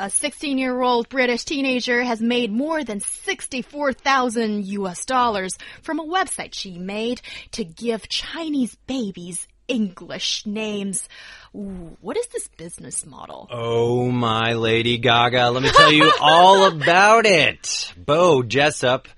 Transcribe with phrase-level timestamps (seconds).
[0.00, 6.04] A 16 year old British teenager has made more than 64,000 US dollars from a
[6.06, 11.08] website she made to give Chinese babies English names.
[11.52, 13.48] Ooh, what is this business model?
[13.50, 17.92] Oh, my Lady Gaga, let me tell you all about it.
[17.96, 19.08] Beau Jessup,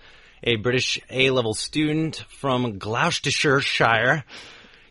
[0.43, 4.25] a British A-level student from Gloucestershire,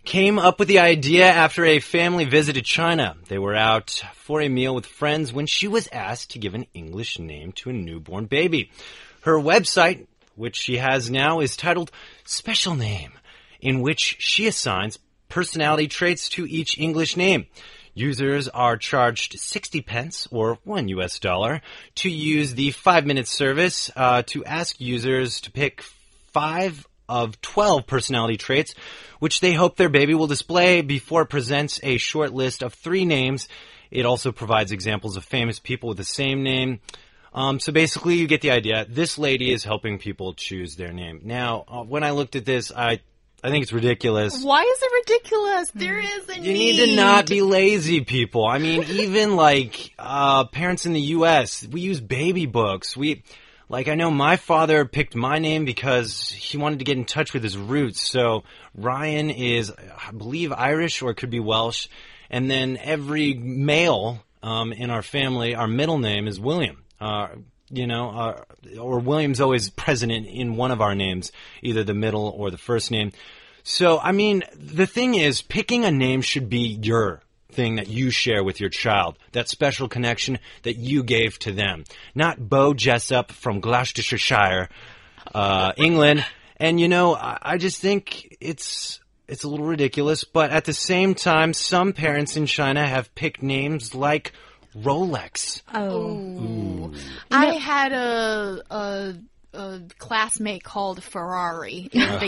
[0.09, 3.15] came up with the idea after a family visited China.
[3.27, 6.65] They were out for a meal with friends when she was asked to give an
[6.73, 8.71] English name to a newborn baby.
[9.21, 11.91] Her website, which she has now, is titled
[12.25, 13.11] Special Name,
[13.61, 17.45] in which she assigns personality traits to each English name.
[17.93, 21.61] Users are charged 60 pence or 1 US dollar
[21.97, 25.83] to use the 5 minute service uh, to ask users to pick
[26.33, 28.73] 5 of 12 personality traits,
[29.19, 33.03] which they hope their baby will display before it presents a short list of three
[33.03, 33.49] names.
[33.91, 36.79] It also provides examples of famous people with the same name.
[37.33, 38.85] Um, so basically, you get the idea.
[38.87, 41.21] This lady is helping people choose their name.
[41.23, 43.01] Now, uh, when I looked at this, I
[43.43, 44.43] I think it's ridiculous.
[44.43, 45.71] Why is it ridiculous?
[45.73, 48.45] There is a You need to not be lazy, people.
[48.45, 52.97] I mean, even like uh, parents in the U.S., we use baby books.
[52.97, 53.23] We
[53.69, 57.33] like I know my father picked my name because he wanted to get in touch
[57.33, 58.01] with his roots.
[58.01, 58.43] So
[58.75, 61.87] Ryan is, I believe, Irish or it could be Welsh.
[62.31, 66.83] And then every male um, in our family, our middle name is William.
[66.99, 67.27] Uh,
[67.69, 71.31] you know, uh, or William's always present in, in one of our names,
[71.61, 73.11] either the middle or the first name.
[73.63, 77.21] So, I mean, the thing is, picking a name should be your
[77.51, 81.83] thing that you share with your child, that special connection that you gave to them.
[82.15, 84.69] Not Beau Jessup from Gloucestershire,
[85.33, 86.25] uh, England.
[86.57, 90.73] And you know, I, I just think it's it's a little ridiculous, but at the
[90.73, 94.33] same time, some parents in China have picked names like
[94.75, 95.61] Rolex.
[95.73, 96.93] Oh.
[97.31, 99.13] I had a, a
[99.59, 102.25] a classmate called Ferrari in the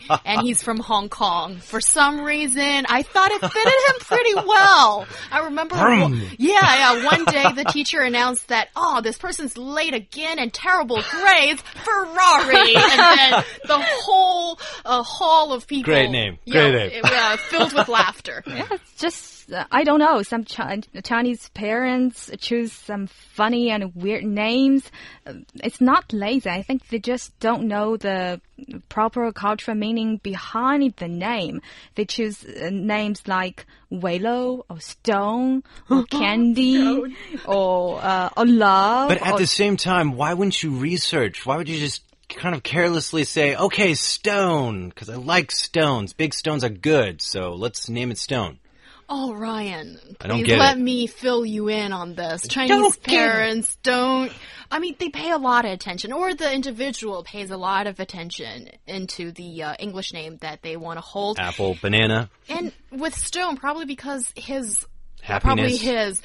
[0.00, 1.58] UK, and he's from Hong Kong.
[1.58, 5.06] For some reason, I thought it fitted him pretty well.
[5.30, 7.04] I remember, yeah, yeah.
[7.04, 12.74] One day the teacher announced that, oh, this person's late again and terrible grades, Ferrari,
[12.74, 16.38] and then the whole uh, hall of people, Great name.
[16.44, 16.90] yeah, Great name.
[16.94, 18.42] it- uh, filled with laughter.
[18.46, 19.35] Yeah, it's just
[19.70, 20.22] I don't know.
[20.22, 24.90] Some Chi- Chinese parents choose some funny and weird names.
[25.26, 26.50] Uh, It's not lazy.
[26.50, 28.40] I think they just don't know the
[28.88, 31.62] proper cultural meaning behind the name.
[31.94, 37.02] They choose uh, names like Willow or Stone or Candy
[37.46, 39.08] or uh, or Love.
[39.08, 41.46] But at or the same time, why wouldn't you research?
[41.46, 46.12] Why would you just kind of carelessly say, okay, stone, because I like stones.
[46.12, 48.58] Big stones are good, so let's name it stone.
[49.08, 50.80] Oh, Ryan, I don't please get let it.
[50.80, 52.46] me fill you in on this.
[52.48, 54.32] Chinese don't parents don't.
[54.70, 58.00] I mean, they pay a lot of attention, or the individual pays a lot of
[58.00, 61.38] attention into the uh, English name that they want to hold.
[61.38, 64.84] Apple, banana, And with Stone, probably because his.
[65.22, 65.42] happiness.
[65.42, 66.20] Probably his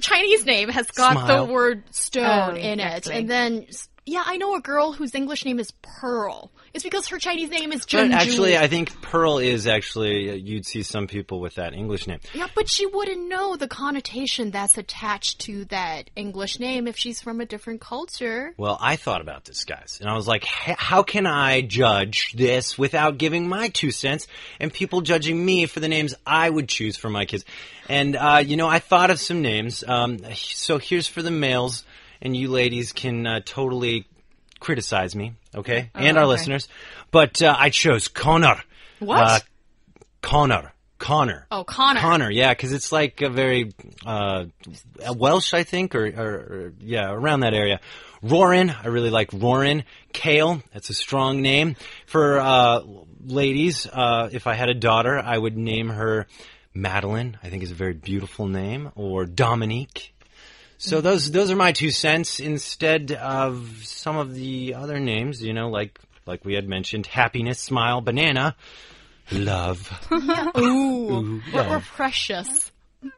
[0.00, 1.46] Chinese name has got Smile.
[1.46, 3.08] the word stone Oh, in it.
[3.08, 3.66] And then,
[4.06, 6.50] yeah, I know a girl whose English name is Pearl.
[6.72, 10.64] It's because her Chinese name is But actually, I think Pearl is actually, uh, you'd
[10.64, 12.20] see some people with that English name.
[12.32, 17.20] Yeah, but she wouldn't know the connotation that's attached to that English name if she's
[17.20, 18.54] from a different culture.
[18.56, 22.32] Well, I thought about this, guys, and I was like, "H- how can I judge
[22.34, 24.26] this without giving my two cents
[24.60, 27.44] and people judging me for the names I would choose for my kids?
[27.88, 29.82] And, uh, you know, I thought of some names.
[29.86, 31.82] Um, so here's for the males,
[32.22, 34.06] and you ladies can uh, totally
[34.58, 35.90] criticize me, okay?
[35.94, 36.28] and our okay.
[36.30, 36.68] listeners.
[37.10, 38.62] But uh, I chose Connor.
[38.98, 39.18] What?
[39.18, 39.38] Uh,
[40.22, 40.72] Connor.
[40.98, 41.46] Connor.
[41.50, 42.00] Oh, Connor.
[42.00, 43.72] Connor, yeah, because it's like a very
[44.04, 44.44] uh,
[45.16, 47.80] Welsh, I think, or, or, or yeah, around that area.
[48.22, 49.84] Rorin, I really like Rorin.
[50.12, 52.80] Kale, that's a strong name for uh,
[53.24, 53.86] ladies.
[53.86, 56.26] Uh, if I had a daughter, I would name her
[56.74, 57.38] Madeline.
[57.42, 60.14] I think is a very beautiful name, or Dominique.
[60.82, 62.40] So those those are my two cents.
[62.40, 67.60] Instead of some of the other names, you know, like like we had mentioned, happiness,
[67.60, 68.56] smile, banana,
[69.30, 69.90] love.
[70.58, 72.72] Ooh, we're, we're precious.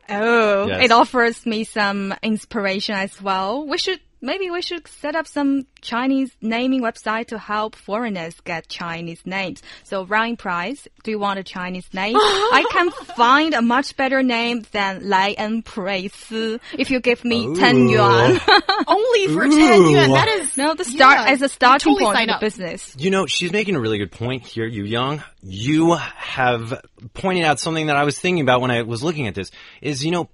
[0.08, 0.84] Oh, Yes.
[0.84, 3.66] it offers me some inspiration as well.
[3.66, 8.68] We should maybe we should set up some Chinese naming website to help foreigners get
[8.68, 9.60] Chinese names.
[9.82, 12.16] So, Ryan Price, do you want a Chinese name?
[12.16, 17.24] I can find a much better name than Lai En Pray Si if you give
[17.24, 18.40] me 10 yuan.
[18.86, 20.10] Only for 10 yuan.
[20.10, 20.56] That is.
[20.56, 22.94] no, the start yeah, as a starting totally point sign of the business.
[22.98, 25.22] You know, she's making a really good point here, Yu Young.
[25.42, 26.80] You have
[27.14, 30.04] pointed out something that I was thinking about when I was looking at this is,
[30.04, 30.30] you know,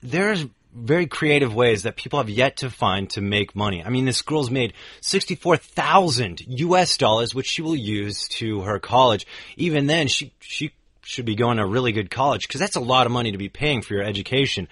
[0.00, 3.82] there's very creative ways that people have yet to find to make money.
[3.82, 9.26] I mean, this girl's made 64,000 US dollars, which she will use to her college.
[9.56, 12.80] Even then, she, she should be going to a really good college because that's a
[12.80, 14.68] lot of money to be paying for your education.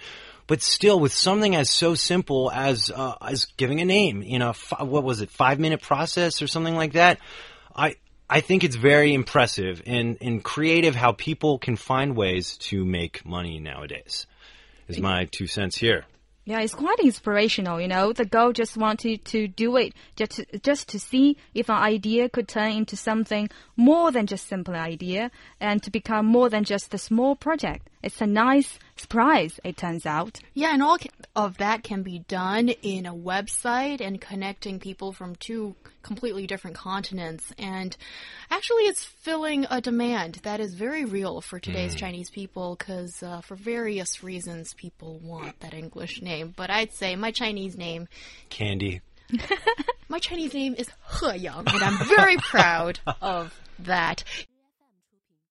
[0.47, 4.53] But still, with something as so simple as uh, as giving a name in a
[4.79, 7.19] what was it five minute process or something like that,
[7.75, 7.95] I
[8.29, 13.25] I think it's very impressive and, and creative how people can find ways to make
[13.25, 14.27] money nowadays.
[14.87, 16.05] Is my two cents here.
[16.47, 18.13] Yeah, it's quite inspirational, you know.
[18.13, 22.29] The girl just wanted to do it just to, just to see if an idea
[22.29, 26.93] could turn into something more than just simple idea and to become more than just
[26.93, 27.89] a small project.
[28.03, 30.39] It's a nice surprise, it turns out.
[30.53, 30.97] Yeah, and all
[31.35, 36.77] of that can be done in a website and connecting people from two completely different
[36.77, 37.51] continents.
[37.57, 37.95] And
[38.49, 43.41] actually, it's filling a demand that is very real for today's Chinese people because uh,
[43.41, 46.53] for various reasons, people want that English name.
[46.55, 48.07] But I'd say my Chinese name,
[48.49, 49.01] Candy.
[50.07, 50.89] my Chinese name is
[51.19, 54.23] He Yang, and I'm very proud of that.